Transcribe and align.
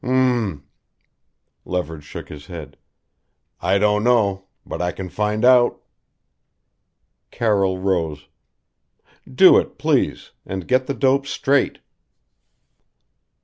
"Hm 0.03 0.09
m!" 0.13 0.63
Leverage 1.63 2.03
shook 2.05 2.29
his 2.29 2.47
head. 2.47 2.75
"I 3.61 3.77
don't 3.77 4.03
know 4.03 4.47
but 4.65 4.81
I 4.81 4.91
can 4.91 5.09
find 5.09 5.45
out." 5.45 5.79
Carroll 7.29 7.77
rose. 7.77 8.27
"Do 9.31 9.59
it 9.59 9.77
please. 9.77 10.31
And 10.43 10.67
get 10.67 10.87
the 10.87 10.95
dope 10.95 11.27
straight." 11.27 11.81